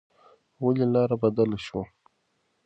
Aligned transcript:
ولې 0.63 0.85
لار 0.93 1.11
بدله 1.21 1.57
شوه؟ 1.65 1.83